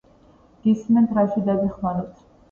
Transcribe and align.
გისმენთ 0.61 1.13
რაში 1.17 1.43
დაგეხმაროთ 1.49 2.25